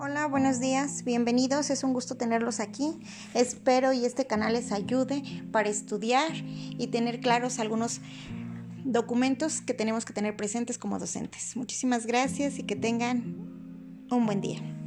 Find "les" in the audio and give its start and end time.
4.52-4.70